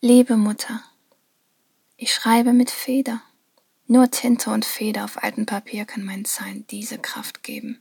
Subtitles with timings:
[0.00, 0.80] Liebe Mutter,
[1.96, 3.20] ich schreibe mit Feder.
[3.88, 7.80] Nur Tinte und Feder auf altem Papier kann meinen Zeilen diese Kraft geben,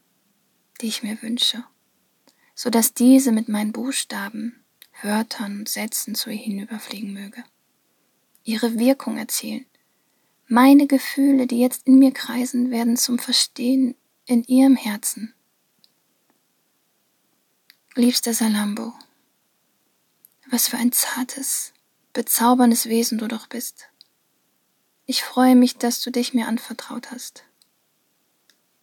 [0.81, 1.63] die ich mir wünsche,
[2.55, 4.65] so dass diese mit meinen Buchstaben,
[5.03, 7.43] Wörtern und Sätzen zu ihr hinüberfliegen möge,
[8.43, 9.67] ihre Wirkung erzielen.
[10.47, 13.93] Meine Gefühle, die jetzt in mir kreisen, werden zum Verstehen
[14.25, 15.35] in ihrem Herzen.
[17.93, 18.95] Liebster Salambo,
[20.49, 21.73] was für ein zartes,
[22.17, 23.89] bezauberndes Wesen du doch bist.
[25.05, 27.43] Ich freue mich, dass du dich mir anvertraut hast.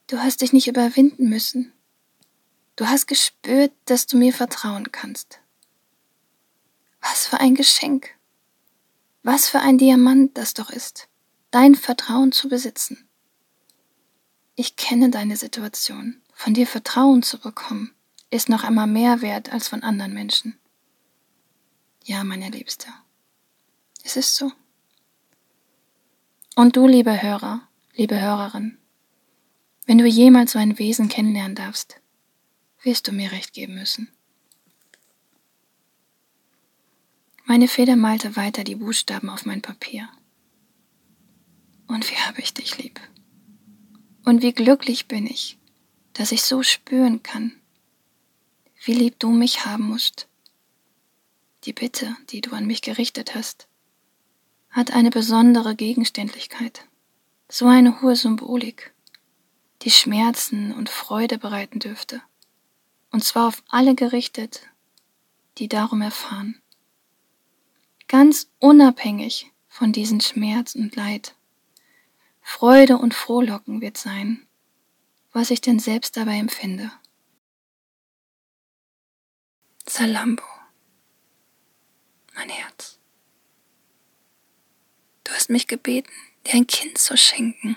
[0.06, 1.72] Du hast dich nicht überwinden müssen.
[2.76, 5.40] Du hast gespürt, dass du mir vertrauen kannst.
[7.00, 8.10] Was für ein Geschenk.
[9.24, 11.08] Was für ein Diamant das doch ist,
[11.50, 13.08] dein Vertrauen zu besitzen.
[14.54, 16.22] Ich kenne deine Situation.
[16.34, 17.92] Von dir Vertrauen zu bekommen,
[18.30, 20.56] ist noch einmal mehr wert als von anderen Menschen.
[22.04, 22.86] Ja, meine Liebste.
[24.04, 24.52] Es ist so.
[26.54, 28.78] Und du, liebe Hörer, liebe Hörerin,
[29.86, 32.00] wenn du jemals so ein Wesen kennenlernen darfst,
[32.82, 34.12] wirst du mir recht geben müssen.
[37.46, 40.08] Meine Feder malte weiter die Buchstaben auf mein Papier.
[41.86, 43.00] Und wie habe ich dich lieb.
[44.24, 45.58] Und wie glücklich bin ich,
[46.12, 47.52] dass ich so spüren kann,
[48.84, 50.28] wie lieb du mich haben musst.
[51.64, 53.66] Die Bitte, die du an mich gerichtet hast,
[54.74, 56.88] hat eine besondere Gegenständlichkeit,
[57.48, 58.92] so eine hohe Symbolik,
[59.82, 62.20] die Schmerzen und Freude bereiten dürfte,
[63.12, 64.62] und zwar auf alle gerichtet,
[65.58, 66.60] die darum erfahren.
[68.08, 71.36] Ganz unabhängig von diesen Schmerz und Leid.
[72.40, 74.44] Freude und Frohlocken wird sein,
[75.32, 76.90] was ich denn selbst dabei empfinde.
[79.86, 80.42] Salambo,
[82.34, 82.98] mein Herz.
[85.24, 86.12] Du hast mich gebeten,
[86.46, 87.76] dir ein Kind zu schenken.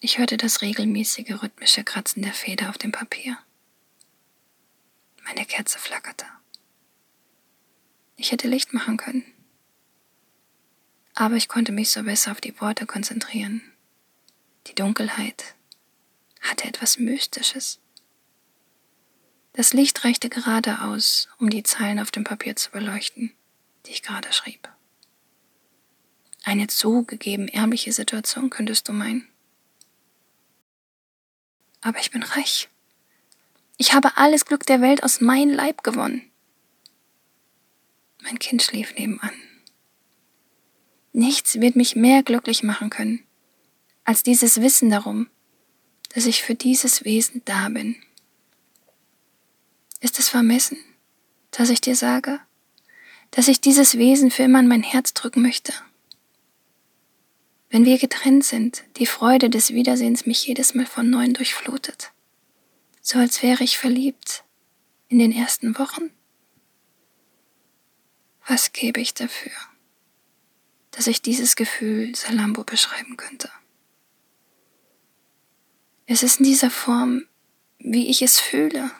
[0.00, 3.38] Ich hörte das regelmäßige rhythmische Kratzen der Feder auf dem Papier.
[5.22, 6.24] Meine Kerze flackerte.
[8.16, 9.24] Ich hätte Licht machen können.
[11.14, 13.62] Aber ich konnte mich so besser auf die Worte konzentrieren.
[14.66, 15.54] Die Dunkelheit
[16.40, 17.78] hatte etwas Mystisches.
[19.52, 23.32] Das Licht reichte gerade aus, um die Zeilen auf dem Papier zu beleuchten
[23.86, 24.68] die ich gerade schrieb.
[26.44, 29.28] Eine zugegeben ärmliche Situation könntest du meinen.
[31.80, 32.68] Aber ich bin reich.
[33.76, 36.30] Ich habe alles Glück der Welt aus meinem Leib gewonnen.
[38.22, 39.32] Mein Kind schlief nebenan.
[41.12, 43.24] Nichts wird mich mehr glücklich machen können,
[44.04, 45.28] als dieses Wissen darum,
[46.14, 47.96] dass ich für dieses Wesen da bin.
[50.00, 50.78] Ist es vermessen,
[51.50, 52.40] dass ich dir sage,
[53.32, 55.72] dass ich dieses Wesen für immer in mein Herz drücken möchte.
[57.70, 62.12] Wenn wir getrennt sind, die Freude des Wiedersehens mich jedes Mal von neuem durchflutet,
[63.00, 64.44] so als wäre ich verliebt
[65.08, 66.10] in den ersten Wochen.
[68.46, 69.52] Was gebe ich dafür,
[70.90, 73.50] dass ich dieses Gefühl Salambo beschreiben könnte?
[76.04, 77.26] Es ist in dieser Form,
[77.78, 78.90] wie ich es fühle,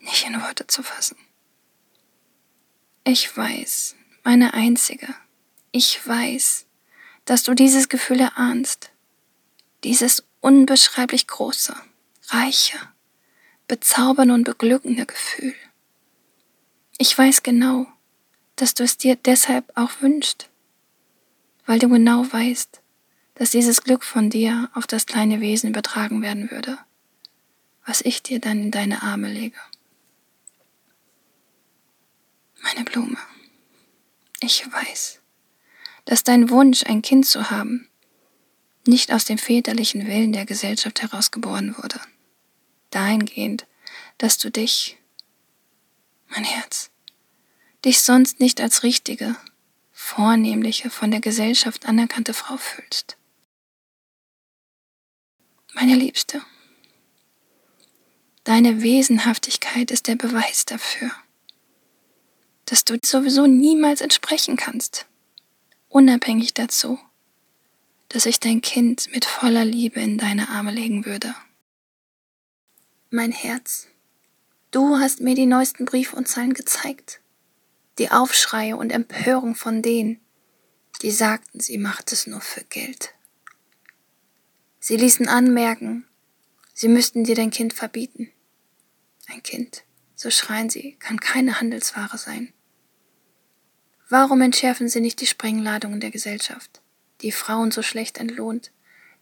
[0.00, 1.16] nicht in Worte zu fassen.
[3.04, 5.12] Ich weiß, meine Einzige,
[5.72, 6.66] ich weiß,
[7.24, 8.92] dass du dieses Gefühl erahnst,
[9.82, 11.74] dieses unbeschreiblich große,
[12.28, 12.78] reiche,
[13.66, 15.54] bezaubernde und beglückende Gefühl.
[16.96, 17.88] Ich weiß genau,
[18.54, 20.48] dass du es dir deshalb auch wünschst,
[21.66, 22.82] weil du genau weißt,
[23.34, 26.78] dass dieses Glück von dir auf das kleine Wesen übertragen werden würde,
[27.84, 29.58] was ich dir dann in deine Arme lege.
[32.62, 33.18] Meine Blume,
[34.40, 35.20] ich weiß,
[36.04, 37.88] dass dein Wunsch, ein Kind zu haben,
[38.86, 42.00] nicht aus dem väterlichen Willen der Gesellschaft herausgeboren wurde.
[42.90, 43.66] Dahingehend,
[44.18, 44.96] dass du dich,
[46.28, 46.90] mein Herz,
[47.84, 49.36] dich sonst nicht als richtige,
[49.92, 53.16] vornehmliche, von der Gesellschaft anerkannte Frau fühlst.
[55.74, 56.42] Meine Liebste,
[58.44, 61.10] deine Wesenhaftigkeit ist der Beweis dafür
[62.72, 65.04] dass du sowieso niemals entsprechen kannst.
[65.90, 66.98] Unabhängig dazu,
[68.08, 71.34] dass ich dein Kind mit voller Liebe in deine Arme legen würde.
[73.10, 73.88] Mein Herz,
[74.70, 77.20] du hast mir die neuesten Briefe und Zeilen gezeigt.
[77.98, 80.18] Die Aufschreie und Empörung von denen,
[81.02, 83.12] die sagten, sie macht es nur für Geld.
[84.80, 86.06] Sie ließen anmerken,
[86.72, 88.32] sie müssten dir dein Kind verbieten.
[89.26, 89.84] Ein Kind
[90.22, 92.52] so schreien sie, kann keine Handelsware sein.
[94.12, 96.82] Warum entschärfen sie nicht die Sprengladungen der Gesellschaft,
[97.22, 98.70] die Frauen so schlecht entlohnt,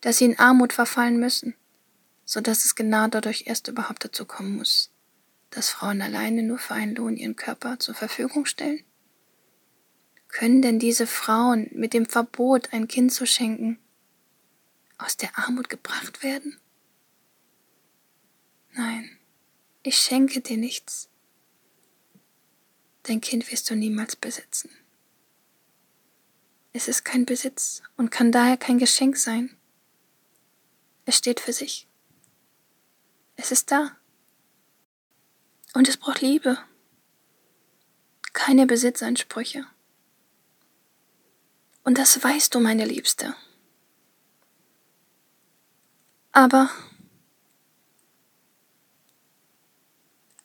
[0.00, 1.54] dass sie in Armut verfallen müssen,
[2.24, 4.90] so dass es genau dadurch erst überhaupt dazu kommen muss,
[5.50, 8.82] dass Frauen alleine nur für einen Lohn ihren Körper zur Verfügung stellen?
[10.26, 13.78] Können denn diese Frauen mit dem Verbot, ein Kind zu schenken,
[14.98, 16.58] aus der Armut gebracht werden?
[18.72, 19.08] Nein,
[19.84, 21.08] ich schenke dir nichts.
[23.04, 24.68] Dein Kind wirst du niemals besitzen.
[26.72, 29.56] Es ist kein Besitz und kann daher kein Geschenk sein.
[31.04, 31.88] Es steht für sich.
[33.36, 33.96] Es ist da.
[35.74, 36.58] Und es braucht Liebe.
[38.32, 39.66] Keine Besitzansprüche.
[41.82, 43.34] Und das weißt du, meine Liebste.
[46.32, 46.70] Aber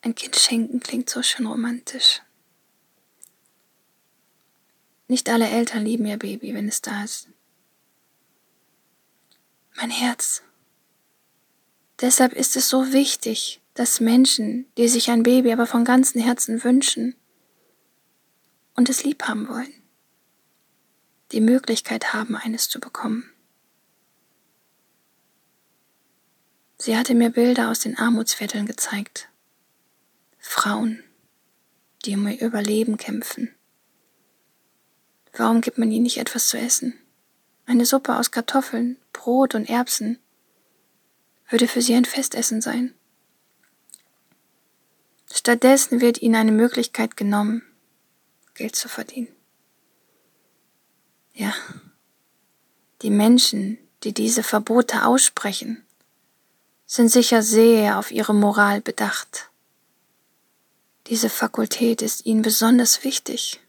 [0.01, 2.21] ein Kind schenken klingt so schön romantisch.
[5.07, 7.29] Nicht alle Eltern lieben ihr Baby, wenn es da ist.
[9.75, 10.41] Mein Herz.
[12.01, 16.63] Deshalb ist es so wichtig, dass Menschen, die sich ein Baby aber von ganzem Herzen
[16.63, 17.15] wünschen
[18.75, 19.73] und es lieb haben wollen,
[21.31, 23.29] die Möglichkeit haben, eines zu bekommen.
[26.77, 29.29] Sie hatte mir Bilder aus den Armutsvierteln gezeigt.
[30.37, 31.03] Frauen,
[32.05, 33.55] die um ihr Überleben kämpfen.
[35.37, 36.93] Warum gibt man ihnen nicht etwas zu essen?
[37.65, 40.19] Eine Suppe aus Kartoffeln, Brot und Erbsen
[41.49, 42.93] würde für sie ein Festessen sein.
[45.31, 47.63] Stattdessen wird ihnen eine Möglichkeit genommen,
[48.53, 49.27] Geld zu verdienen.
[51.33, 51.53] Ja,
[53.01, 55.83] die Menschen, die diese Verbote aussprechen,
[56.85, 59.49] sind sicher sehr auf ihre Moral bedacht.
[61.07, 63.59] Diese Fakultät ist ihnen besonders wichtig.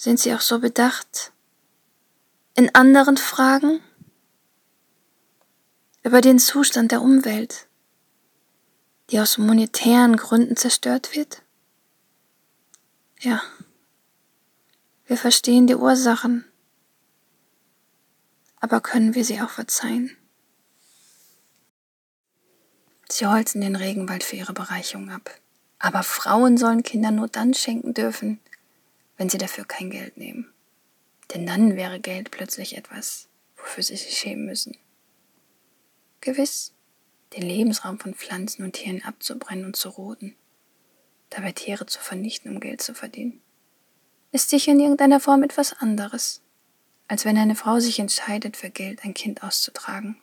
[0.00, 1.30] Sind sie auch so bedacht
[2.54, 3.82] in anderen Fragen
[6.02, 7.68] über den Zustand der Umwelt,
[9.10, 11.42] die aus monetären Gründen zerstört wird?
[13.18, 13.42] Ja,
[15.04, 16.46] wir verstehen die Ursachen,
[18.58, 20.16] aber können wir sie auch verzeihen?
[23.10, 25.30] Sie holzen den Regenwald für ihre Bereicherung ab.
[25.78, 28.40] Aber Frauen sollen Kinder nur dann schenken dürfen,
[29.20, 30.50] wenn sie dafür kein Geld nehmen.
[31.34, 34.78] Denn dann wäre Geld plötzlich etwas, wofür sie sich schämen müssen.
[36.22, 36.72] Gewiss,
[37.36, 40.36] den Lebensraum von Pflanzen und Tieren abzubrennen und zu roden,
[41.28, 43.42] dabei Tiere zu vernichten, um Geld zu verdienen,
[44.32, 46.40] ist sicher in irgendeiner Form etwas anderes,
[47.06, 50.16] als wenn eine Frau sich entscheidet, für Geld ein Kind auszutragen.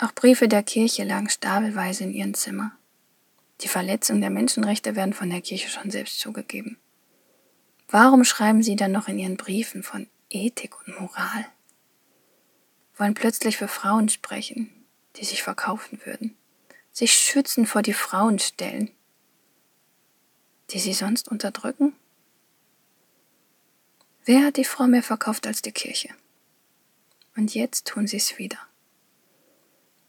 [0.00, 2.76] Auch Briefe der Kirche lagen stapelweise in ihrem Zimmer.
[3.62, 6.78] Die Verletzung der Menschenrechte werden von der Kirche schon selbst zugegeben.
[7.88, 11.46] Warum schreiben sie dann noch in ihren Briefen von Ethik und Moral?
[12.96, 14.70] Wollen plötzlich für Frauen sprechen,
[15.16, 16.36] die sich verkaufen würden,
[16.90, 18.90] sich schützen vor die Frauen stellen,
[20.70, 21.94] die sie sonst unterdrücken?
[24.24, 26.08] Wer hat die Frau mehr verkauft als die Kirche?
[27.36, 28.58] Und jetzt tun sie es wieder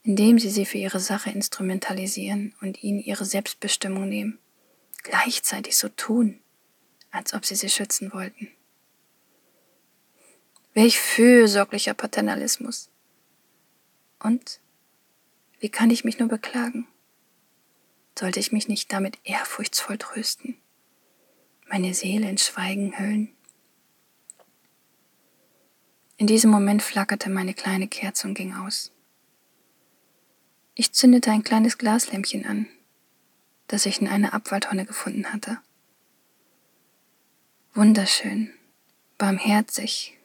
[0.04, 4.38] indem sie sie für ihre Sache instrumentalisieren und ihnen ihre Selbstbestimmung nehmen,
[5.02, 6.40] gleichzeitig so tun,
[7.10, 8.48] als ob sie sie schützen wollten.
[10.74, 12.90] Welch fürsorglicher Paternalismus.
[14.22, 14.60] Und
[15.60, 16.86] wie kann ich mich nur beklagen?
[18.18, 20.56] Sollte ich mich nicht damit ehrfurchtsvoll trösten,
[21.68, 23.30] meine Seele in Schweigen hüllen?
[26.16, 28.93] In diesem Moment flackerte meine kleine Kerze und ging aus.
[30.76, 32.66] Ich zündete ein kleines Glaslämpchen an,
[33.68, 35.58] das ich in einer Abfalltonne gefunden hatte.
[37.74, 38.52] Wunderschön,
[39.16, 40.18] barmherzig,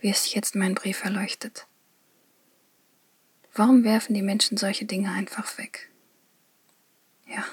[0.00, 1.68] wie es jetzt mein Brief erleuchtet.
[3.54, 5.88] Warum werfen die Menschen solche Dinge einfach weg?
[7.28, 7.44] Ja,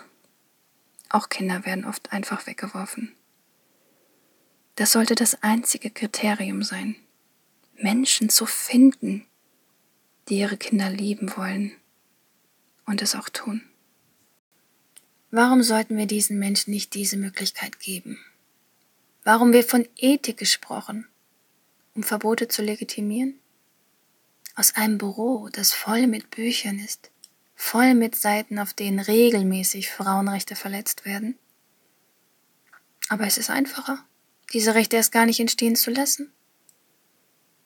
[1.10, 3.16] auch Kinder werden oft einfach weggeworfen.
[4.74, 6.96] Das sollte das einzige Kriterium sein,
[7.76, 9.28] Menschen zu finden,
[10.30, 11.76] die ihre Kinder lieben wollen
[12.88, 13.62] und es auch tun.
[15.30, 18.18] Warum sollten wir diesen Menschen nicht diese Möglichkeit geben?
[19.24, 21.06] Warum wird von Ethik gesprochen,
[21.94, 23.38] um Verbote zu legitimieren?
[24.56, 27.12] Aus einem Büro, das voll mit Büchern ist,
[27.56, 31.38] voll mit Seiten, auf denen regelmäßig Frauenrechte verletzt werden?
[33.10, 34.06] Aber es ist einfacher,
[34.54, 36.32] diese Rechte erst gar nicht entstehen zu lassen.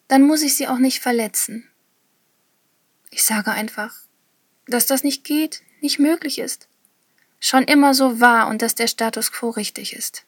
[0.07, 1.69] Dann muss ich sie auch nicht verletzen.
[3.11, 3.93] Ich sage einfach,
[4.71, 6.67] dass das nicht geht, nicht möglich ist,
[7.39, 10.25] schon immer so war und dass der Status quo richtig ist.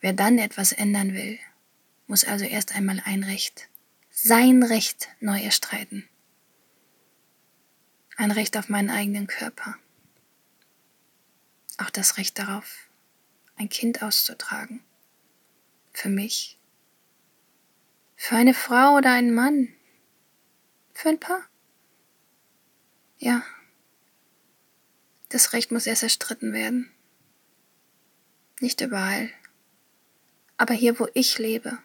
[0.00, 1.38] Wer dann etwas ändern will,
[2.06, 3.68] muss also erst einmal ein Recht,
[4.10, 6.08] sein Recht neu erstreiten.
[8.16, 9.76] Ein Recht auf meinen eigenen Körper.
[11.78, 12.90] Auch das Recht darauf,
[13.56, 14.82] ein Kind auszutragen.
[15.92, 16.58] Für mich.
[18.16, 19.68] Für eine Frau oder einen Mann.
[20.92, 21.42] Für ein Paar.
[23.22, 23.44] Ja.
[25.28, 26.90] Das Recht muss erst erstritten werden.
[28.60, 29.30] Nicht überall.
[30.56, 31.78] Aber hier, wo ich lebe.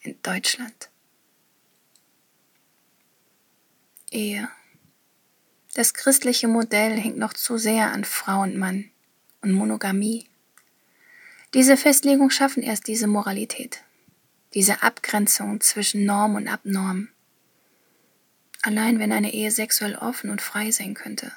[0.00, 0.88] In Deutschland.
[4.10, 4.48] Ehe.
[5.74, 8.90] Das christliche Modell hängt noch zu sehr an Frau und Mann
[9.42, 10.26] und Monogamie.
[11.52, 13.84] Diese Festlegungen schaffen erst diese Moralität,
[14.54, 17.10] diese Abgrenzung zwischen Norm und Abnorm.
[18.68, 21.32] Allein wenn eine Ehe sexuell offen und frei sein könnte,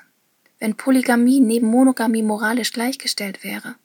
[0.59, 3.75] wenn Polygamie neben Monogamie moralisch gleichgestellt wäre,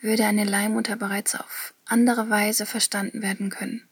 [0.00, 3.88] würde eine Leihmutter bereits auf andere Weise verstanden werden können.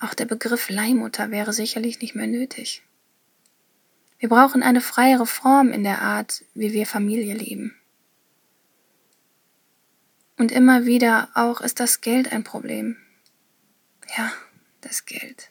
[0.00, 2.82] Auch der Begriff Leihmutter wäre sicherlich nicht mehr nötig.
[4.18, 7.76] Wir brauchen eine freiere Form in der Art, wie wir Familie leben.
[10.38, 12.96] Und immer wieder auch ist das Geld ein Problem.
[14.16, 14.32] Ja,
[14.80, 15.50] das Geld.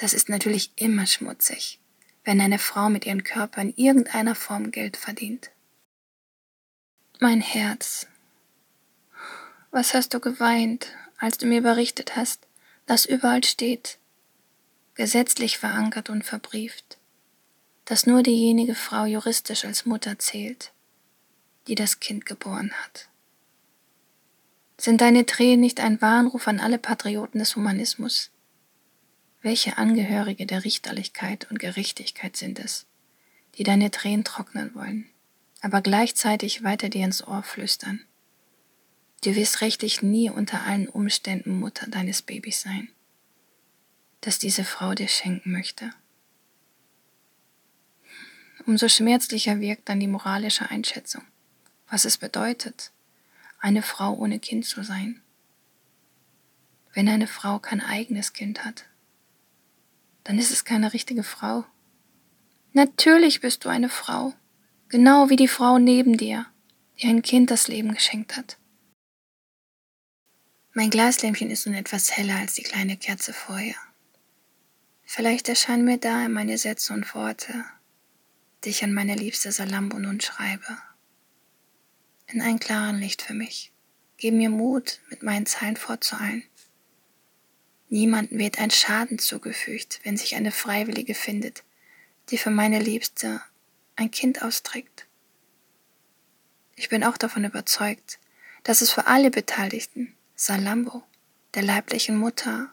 [0.00, 1.80] Das ist natürlich immer schmutzig,
[2.24, 5.50] wenn eine Frau mit ihrem Körper in irgendeiner Form Geld verdient.
[7.18, 8.06] Mein Herz.
[9.72, 12.46] Was hast du geweint, als du mir berichtet hast,
[12.86, 13.98] dass überall steht,
[14.94, 16.98] gesetzlich verankert und verbrieft,
[17.84, 20.72] dass nur diejenige Frau juristisch als Mutter zählt,
[21.66, 23.08] die das Kind geboren hat.
[24.76, 28.30] Sind deine Tränen nicht ein Warnruf an alle Patrioten des Humanismus?
[29.48, 32.84] Welche Angehörige der Richterlichkeit und Gerechtigkeit sind es,
[33.54, 35.08] die deine Tränen trocknen wollen,
[35.62, 38.04] aber gleichzeitig weiter dir ins Ohr flüstern?
[39.24, 42.90] Du wirst rechtlich nie unter allen Umständen Mutter deines Babys sein,
[44.20, 45.94] das diese Frau dir schenken möchte.
[48.66, 51.22] Umso schmerzlicher wirkt dann die moralische Einschätzung,
[51.88, 52.92] was es bedeutet,
[53.60, 55.22] eine Frau ohne Kind zu sein.
[56.92, 58.84] Wenn eine Frau kein eigenes Kind hat,
[60.28, 61.64] dann ist es keine richtige Frau.
[62.74, 64.34] Natürlich bist du eine Frau,
[64.90, 66.44] genau wie die Frau neben dir,
[66.98, 68.58] die ein Kind das Leben geschenkt hat.
[70.74, 73.76] Mein Glaslämpchen ist nun etwas heller als die kleine Kerze vorher.
[75.02, 77.64] Vielleicht erscheinen mir da meine Sätze und Worte,
[78.64, 80.76] die ich an meine liebste Salambo nun schreibe.
[82.26, 83.72] In ein klaren Licht für mich.
[84.18, 86.42] Geben mir Mut, mit meinen Zeilen fortzueilen.
[87.88, 91.64] Niemandem wird ein Schaden zugefügt, wenn sich eine Freiwillige findet,
[92.30, 93.40] die für meine Liebste
[93.96, 95.06] ein Kind austrägt.
[96.76, 98.18] Ich bin auch davon überzeugt,
[98.62, 101.02] dass es für alle Beteiligten Salambo,
[101.54, 102.72] der leiblichen Mutter,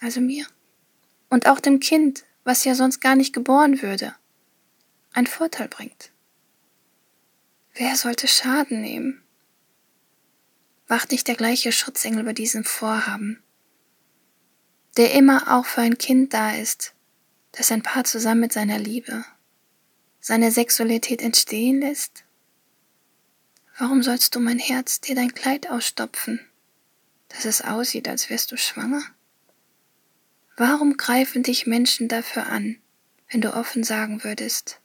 [0.00, 0.46] also mir.
[1.30, 4.14] Und auch dem Kind, was ja sonst gar nicht geboren würde,
[5.12, 6.10] ein Vorteil bringt.
[7.74, 9.22] Wer sollte Schaden nehmen?
[10.88, 13.42] Wacht nicht der gleiche Schutzengel bei diesem Vorhaben,
[14.96, 16.94] der immer auch für ein Kind da ist,
[17.52, 19.24] das ein Paar zusammen mit seiner Liebe,
[20.20, 22.24] seine Sexualität entstehen lässt?
[23.78, 26.40] Warum sollst du mein Herz dir dein Kleid ausstopfen?
[27.32, 29.02] dass es aussieht, als wärst du schwanger?
[30.56, 32.78] Warum greifen dich Menschen dafür an,
[33.30, 34.80] wenn du offen sagen würdest,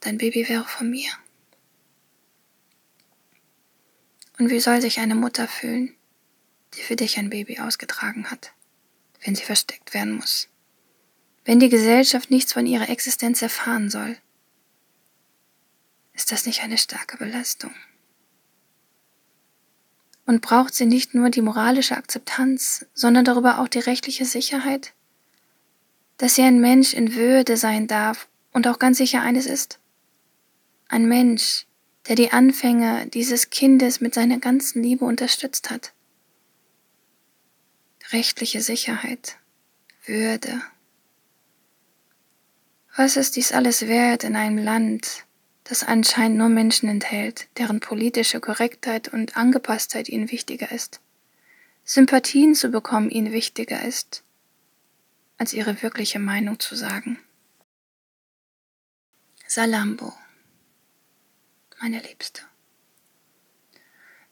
[0.00, 1.10] dein Baby wäre von mir?
[4.38, 5.94] Und wie soll sich eine Mutter fühlen,
[6.76, 8.52] die für dich ein Baby ausgetragen hat,
[9.24, 10.48] wenn sie versteckt werden muss?
[11.44, 14.16] Wenn die Gesellschaft nichts von ihrer Existenz erfahren soll?
[16.12, 17.72] Ist das nicht eine starke Belastung?
[20.24, 24.92] Und braucht sie nicht nur die moralische Akzeptanz, sondern darüber auch die rechtliche Sicherheit?
[26.18, 29.78] Dass sie ein Mensch in Würde sein darf und auch ganz sicher eines ist?
[30.88, 31.66] Ein Mensch,
[32.08, 35.92] der die Anfänge dieses Kindes mit seiner ganzen Liebe unterstützt hat.
[38.12, 39.36] Rechtliche Sicherheit,
[40.04, 40.62] Würde.
[42.96, 45.24] Was ist dies alles wert in einem Land,
[45.64, 51.00] das anscheinend nur Menschen enthält, deren politische Korrektheit und Angepasstheit ihnen wichtiger ist,
[51.84, 54.22] Sympathien zu bekommen ihnen wichtiger ist,
[55.36, 57.18] als ihre wirkliche Meinung zu sagen.
[59.48, 60.12] Salambo,
[61.80, 62.42] meine Liebste.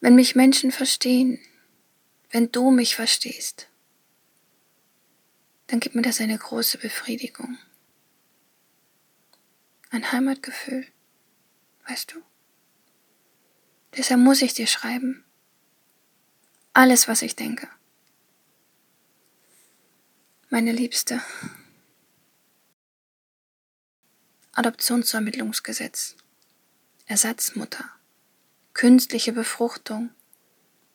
[0.01, 1.41] Wenn mich Menschen verstehen,
[2.35, 3.69] wenn du mich verstehst,
[5.69, 7.59] dann gibt mir das eine große Befriedigung.
[9.91, 10.85] Ein Heimatgefühl,
[11.87, 12.23] weißt du?
[13.97, 15.25] Deshalb muss ich dir schreiben.
[16.73, 17.69] Alles, was ich denke.
[20.51, 21.23] Meine Liebste.
[24.55, 26.17] Adoptionsvermittlungsgesetz.
[27.07, 27.89] Ersatzmutter.
[28.73, 30.11] Künstliche Befruchtung.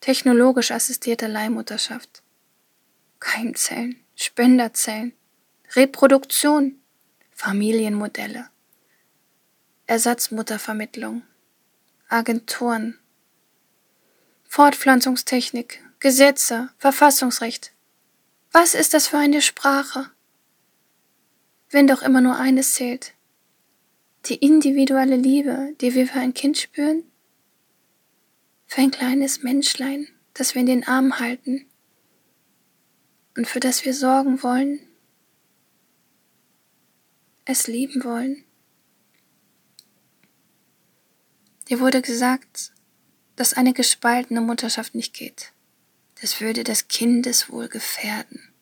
[0.01, 2.23] Technologisch assistierte Leihmutterschaft.
[3.19, 3.99] Keimzellen.
[4.15, 5.13] Spenderzellen.
[5.75, 6.79] Reproduktion.
[7.31, 8.49] Familienmodelle.
[9.87, 11.23] Ersatzmuttervermittlung.
[12.11, 12.97] Agenturen,
[14.45, 17.71] Fortpflanzungstechnik, Gesetze, Verfassungsrecht.
[18.51, 20.09] Was ist das für eine Sprache?
[21.69, 23.13] Wenn doch immer nur eines zählt.
[24.25, 27.03] Die individuelle Liebe, die wir für ein Kind spüren?
[28.69, 31.65] Für ein kleines Menschlein, das wir in den Arm halten
[33.35, 34.79] und für das wir sorgen wollen,
[37.45, 38.43] es lieben wollen.
[41.67, 42.71] Dir wurde gesagt,
[43.35, 45.51] dass eine gespaltene Mutterschaft nicht geht.
[46.21, 48.53] Das würde das Kindeswohl gefährden.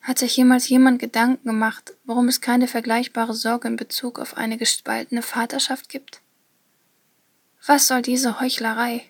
[0.00, 4.56] Hat sich jemals jemand Gedanken gemacht, warum es keine vergleichbare Sorge in Bezug auf eine
[4.56, 6.22] gespaltene Vaterschaft gibt?
[7.66, 9.08] Was soll diese Heuchlerei,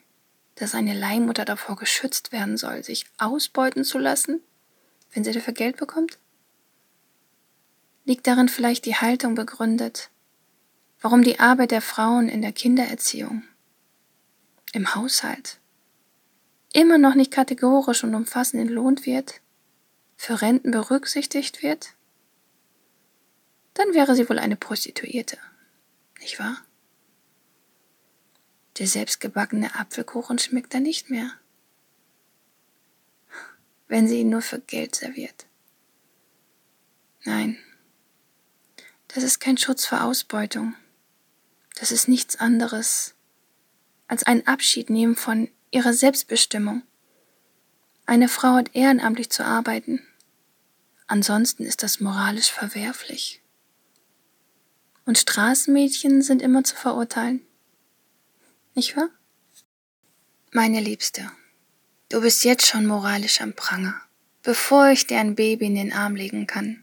[0.55, 4.41] dass eine Leihmutter davor geschützt werden soll, sich ausbeuten zu lassen,
[5.13, 6.19] wenn sie dafür Geld bekommt?
[8.05, 10.11] Liegt darin vielleicht die Haltung begründet,
[11.01, 13.43] warum die Arbeit der Frauen in der Kindererziehung,
[14.73, 15.59] im Haushalt,
[16.73, 19.41] immer noch nicht kategorisch und umfassend entlohnt wird,
[20.17, 21.95] für Renten berücksichtigt wird,
[23.75, 25.39] dann wäre sie wohl eine Prostituierte,
[26.21, 26.63] nicht wahr?
[28.79, 31.31] Der selbstgebackene Apfelkuchen schmeckt dann nicht mehr,
[33.89, 35.47] wenn sie ihn nur für Geld serviert.
[37.25, 37.59] Nein,
[39.09, 40.75] das ist kein Schutz vor Ausbeutung
[41.75, 43.15] das ist nichts anderes
[44.07, 46.83] als ein Abschied nehmen von ihrer Selbstbestimmung.
[48.07, 50.01] Eine Frau hat ehrenamtlich zu arbeiten.
[51.07, 53.43] Ansonsten ist das moralisch verwerflich.
[55.05, 57.43] Und Straßenmädchen sind immer zu verurteilen.
[58.75, 59.11] Nicht wahr?
[60.51, 61.31] Meine Liebste,
[62.09, 64.01] du bist jetzt schon moralisch am Pranger,
[64.43, 66.83] bevor ich dir ein Baby in den Arm legen kann.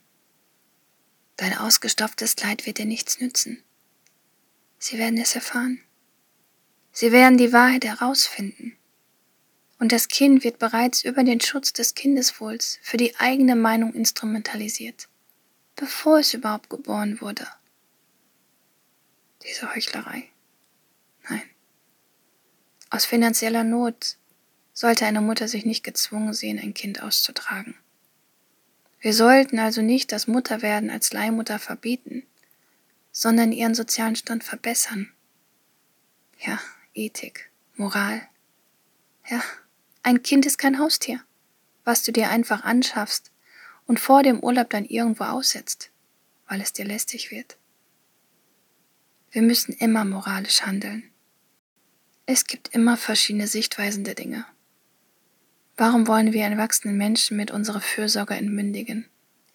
[1.36, 3.62] Dein ausgestopftes Kleid wird dir nichts nützen.
[4.80, 5.82] Sie werden es erfahren.
[6.94, 8.78] Sie werden die Wahrheit herausfinden.
[9.78, 15.10] Und das Kind wird bereits über den Schutz des Kindeswohls für die eigene Meinung instrumentalisiert,
[15.76, 17.48] bevor es überhaupt geboren wurde.
[19.44, 20.32] Diese Heuchlerei.
[22.92, 24.18] Aus finanzieller Not
[24.74, 27.76] sollte eine Mutter sich nicht gezwungen sehen, ein Kind auszutragen.
[29.00, 32.24] Wir sollten also nicht das Mutterwerden als Leihmutter verbieten,
[33.14, 35.10] sondern ihren sozialen Stand verbessern.
[36.40, 36.60] Ja,
[36.94, 38.28] Ethik, Moral.
[39.30, 39.42] Ja,
[40.04, 41.24] ein Kind ist kein Haustier,
[41.86, 43.32] was du dir einfach anschaffst
[43.88, 45.92] und vor dem Urlaub dann irgendwo aussetzt,
[46.50, 47.58] weil es dir lästig wird.
[49.32, 51.11] Wir müssen immer moralisch handeln.
[52.34, 54.46] Es gibt immer verschiedene Sichtweisen der Dinge.
[55.76, 59.06] Warum wollen wir erwachsenen Menschen mit unserer Fürsorge entmündigen,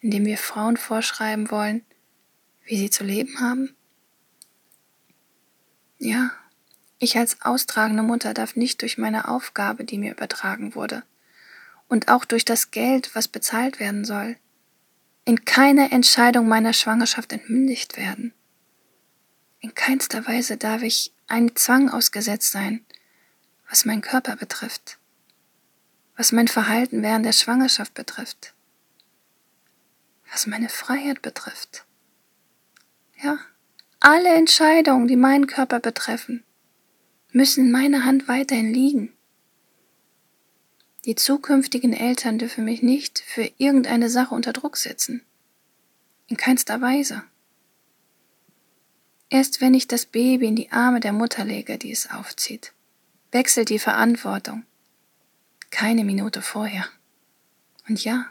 [0.00, 1.86] indem wir Frauen vorschreiben wollen,
[2.66, 3.74] wie sie zu leben haben?
[5.96, 6.32] Ja,
[6.98, 11.02] ich als austragende Mutter darf nicht durch meine Aufgabe, die mir übertragen wurde,
[11.88, 14.36] und auch durch das Geld, was bezahlt werden soll,
[15.24, 18.34] in keiner Entscheidung meiner Schwangerschaft entmündigt werden.
[19.60, 22.84] In keinster Weise darf ich einem Zwang ausgesetzt sein,
[23.68, 24.98] was mein Körper betrifft,
[26.16, 28.54] was mein Verhalten während der Schwangerschaft betrifft,
[30.30, 31.84] was meine Freiheit betrifft.
[33.22, 33.38] Ja,
[34.00, 36.44] alle Entscheidungen, die meinen Körper betreffen,
[37.32, 39.12] müssen in meiner Hand weiterhin liegen.
[41.06, 45.22] Die zukünftigen Eltern dürfen mich nicht für irgendeine Sache unter Druck setzen.
[46.26, 47.22] In keinster Weise.
[49.28, 52.72] Erst wenn ich das Baby in die Arme der Mutter lege, die es aufzieht,
[53.32, 54.64] wechselt die Verantwortung.
[55.70, 56.86] Keine Minute vorher.
[57.88, 58.26] Und ja,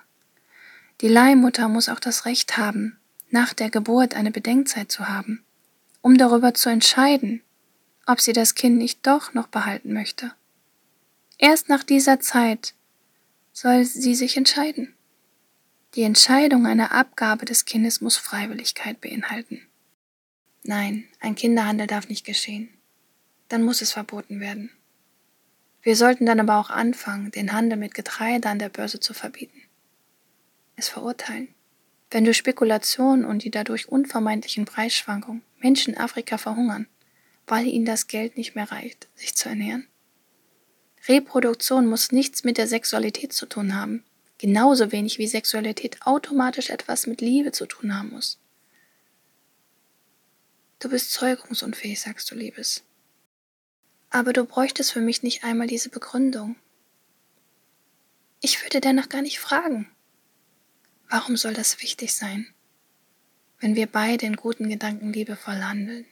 [1.01, 2.97] die Leihmutter muss auch das Recht haben,
[3.29, 5.43] nach der Geburt eine Bedenkzeit zu haben,
[6.01, 7.41] um darüber zu entscheiden,
[8.05, 10.31] ob sie das Kind nicht doch noch behalten möchte.
[11.37, 12.73] Erst nach dieser Zeit
[13.51, 14.93] soll sie sich entscheiden.
[15.95, 19.61] Die Entscheidung einer Abgabe des Kindes muss Freiwilligkeit beinhalten.
[20.67, 22.69] Nein, ein Kinderhandel darf nicht geschehen.
[23.49, 24.71] Dann muss es verboten werden.
[25.83, 29.61] Wir sollten dann aber auch anfangen, den Handel mit Getreide an der Börse zu verbieten.
[30.75, 31.49] es verurteilen.
[32.09, 36.87] Wenn durch Spekulationen und die dadurch unvermeidlichen Preisschwankungen Menschen in Afrika verhungern,
[37.45, 39.87] weil ihnen das Geld nicht mehr reicht, sich zu ernähren.
[41.07, 44.03] Reproduktion muss nichts mit der Sexualität zu tun haben,
[44.39, 48.39] genauso wenig wie Sexualität automatisch etwas mit Liebe zu tun haben muss.
[50.85, 52.83] Du bist zeugungsunfähig, sagst du, Liebes.
[54.11, 56.57] Aber du bräuchtest für mich nicht einmal diese Begründung.
[58.39, 59.89] Ich würde danach gar nicht fragen.
[61.09, 62.53] Warum soll das wichtig sein,
[63.59, 66.05] wenn wir beide in guten Gedanken liebevoll handeln?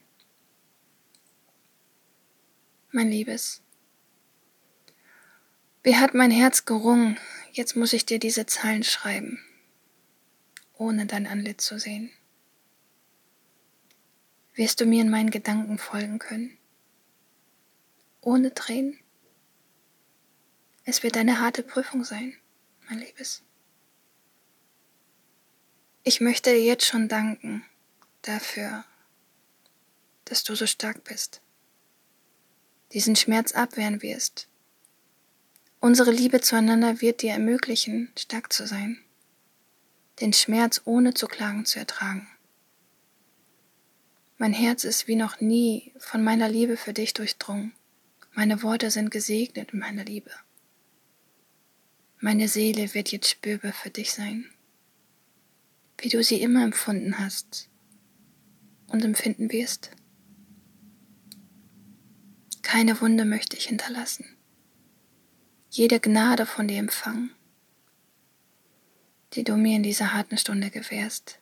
[2.90, 3.62] Mein Liebes,
[5.84, 7.16] wie hat mein Herz gerungen,
[7.52, 9.38] jetzt muss ich dir diese Zeilen schreiben,
[10.72, 12.10] ohne dein Antlitz zu sehen.
[14.56, 16.56] Wirst du mir in meinen Gedanken folgen können?
[18.20, 19.00] Ohne Tränen?
[20.84, 22.36] Es wird eine harte Prüfung sein,
[22.88, 23.42] mein Liebes.
[26.04, 27.64] Ich möchte dir jetzt schon danken
[28.22, 28.84] dafür,
[30.26, 31.40] dass du so stark bist,
[32.92, 34.46] diesen Schmerz abwehren wirst.
[35.80, 39.02] Unsere Liebe zueinander wird dir ermöglichen, stark zu sein,
[40.20, 42.28] den Schmerz ohne zu klagen zu ertragen.
[44.36, 47.72] Mein Herz ist wie noch nie von meiner Liebe für dich durchdrungen.
[48.32, 50.30] Meine Worte sind gesegnet in meiner Liebe.
[52.18, 54.50] Meine Seele wird jetzt spürbar für dich sein,
[55.98, 57.68] wie du sie immer empfunden hast
[58.88, 59.92] und empfinden wirst.
[62.62, 64.24] Keine Wunde möchte ich hinterlassen.
[65.70, 67.30] Jede Gnade von dir empfangen,
[69.34, 71.38] die du mir in dieser harten Stunde gewährst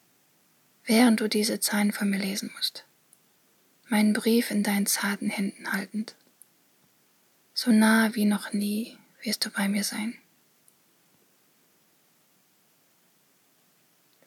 [0.85, 2.85] während du diese Zeilen von mir lesen musst,
[3.89, 6.17] meinen Brief in deinen zarten Händen haltend.
[7.55, 10.19] So nah wie noch nie wirst du bei mir sein.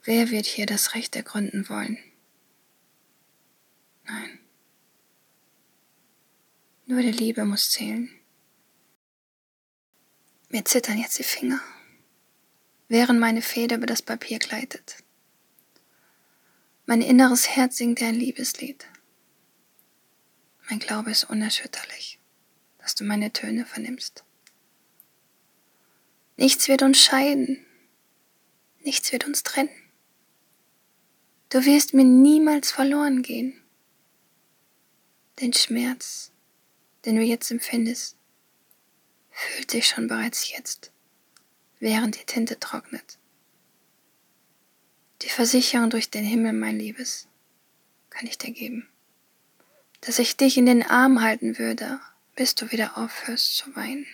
[0.03, 1.97] Wer wird hier das Recht ergründen wollen?
[4.03, 4.39] Nein.
[6.85, 8.11] Nur die Liebe muss zählen.
[10.49, 11.59] Mir zittern jetzt die Finger,
[12.87, 14.97] während meine Feder über das Papier gleitet.
[16.87, 18.85] Mein inneres Herz singt dir ein Liebeslied.
[20.69, 22.19] Mein Glaube ist unerschütterlich,
[22.77, 24.23] dass du meine Töne vernimmst.
[26.37, 27.65] Nichts wird uns scheiden,
[28.83, 29.69] nichts wird uns trennen.
[31.49, 33.59] Du wirst mir niemals verloren gehen.
[35.39, 36.31] Den Schmerz,
[37.05, 38.15] den du jetzt empfindest,
[39.31, 40.91] fühlt sich schon bereits jetzt,
[41.79, 43.17] während die Tinte trocknet.
[45.25, 47.27] Die Versicherung durch den Himmel, mein Liebes,
[48.11, 48.87] kann ich dir geben,
[50.01, 51.99] dass ich dich in den Arm halten würde,
[52.35, 54.05] bis du wieder aufhörst zu weinen.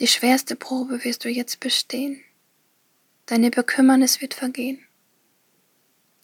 [0.00, 2.24] Die schwerste Probe wirst du jetzt bestehen.
[3.26, 4.82] Deine Bekümmernis wird vergehen.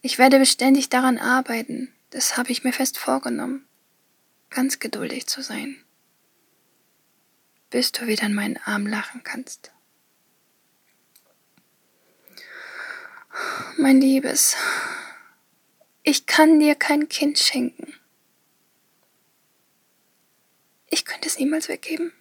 [0.00, 3.66] Ich werde beständig daran arbeiten, das habe ich mir fest vorgenommen,
[4.48, 5.76] ganz geduldig zu sein,
[7.68, 9.73] bis du wieder in meinen Arm lachen kannst.
[13.78, 14.56] Mein Liebes,
[16.02, 17.94] ich kann dir kein Kind schenken.
[20.88, 22.12] Ich könnte es niemals weggeben.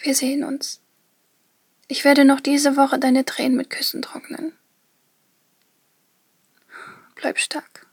[0.00, 0.80] Wir sehen uns.
[1.88, 4.52] Ich werde noch diese Woche deine Tränen mit Küssen trocknen.
[7.14, 7.86] Bleib stark.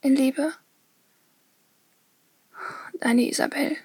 [0.00, 0.52] In Liebe.
[3.00, 3.76] Deine Isabel.